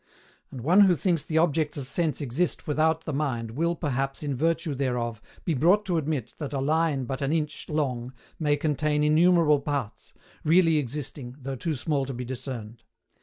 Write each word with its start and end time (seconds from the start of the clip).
And 0.49 0.61
one 0.61 0.79
who 0.79 0.95
thinks 0.95 1.23
the 1.23 1.37
objects 1.37 1.77
of 1.77 1.85
sense 1.87 2.21
exist 2.21 2.65
without 2.65 3.05
the 3.05 3.13
mind 3.13 3.51
will 3.51 3.75
perhaps 3.75 4.23
in 4.23 4.35
virtue 4.35 4.73
thereof 4.73 5.21
be 5.45 5.53
brought 5.53 5.85
to 5.85 5.99
admit 5.99 6.33
that 6.39 6.53
a 6.53 6.59
line 6.59 7.05
but 7.05 7.21
an 7.21 7.31
inch 7.31 7.69
long 7.69 8.11
may 8.39 8.57
contain 8.57 9.03
innumerable 9.03 9.59
parts 9.59 10.15
really 10.43 10.77
existing, 10.79 11.35
though 11.39 11.55
too 11.55 11.75
small 11.75 12.07
to 12.07 12.15
be 12.15 12.25
discerned. 12.25 12.81